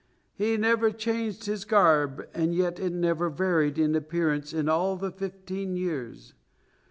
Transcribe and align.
He 0.33 0.57
never 0.57 0.89
changed 0.89 1.45
his 1.45 1.63
garb, 1.63 2.27
and 2.33 2.55
yet 2.55 2.79
it 2.79 2.91
never 2.91 3.29
varied 3.29 3.77
in 3.77 3.93
appearance 3.93 4.51
in 4.51 4.67
all 4.67 4.95
the 4.95 5.11
fifteen 5.11 5.75
years. 5.75 6.33